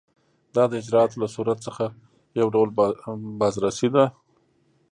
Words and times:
دا 0.55 0.63
د 0.71 0.73
اجرااتو 0.81 1.19
له 1.21 1.27
صورت 1.35 1.57
څخه 1.67 1.85
یو 2.39 2.47
ډول 2.55 2.69
بازرسي 3.39 3.89
ده. 3.95 4.05